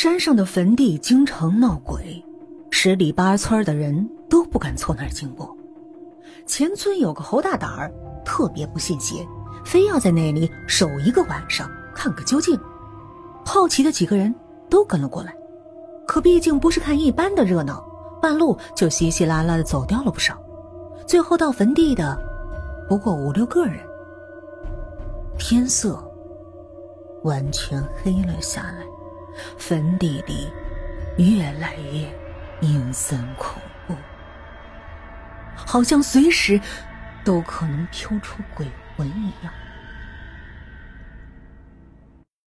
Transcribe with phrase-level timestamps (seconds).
[0.00, 2.24] 山上的坟地经常闹鬼，
[2.70, 5.52] 十里八村的人都不敢凑那儿经过。
[6.46, 7.92] 前村有个侯大胆儿，
[8.24, 9.26] 特别不信邪，
[9.64, 12.56] 非要在那里守一个晚上，看个究竟。
[13.44, 14.32] 好奇的几个人
[14.70, 15.34] 都跟了过来，
[16.06, 17.84] 可毕竟不是看一般的热闹，
[18.22, 20.40] 半路就稀稀拉拉的走掉了不少。
[21.08, 22.16] 最后到坟地的
[22.88, 23.80] 不过五六个人。
[25.36, 26.00] 天色
[27.24, 28.86] 完全黑了下来，
[29.58, 30.50] 坟地里
[31.16, 32.08] 越来越
[32.60, 33.94] 阴森恐怖。
[35.54, 36.60] 好像随时
[37.24, 39.52] 都可能飘出鬼魂一样。